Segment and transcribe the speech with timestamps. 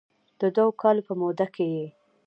[0.39, 1.85] د دوه کالو په موده کې یې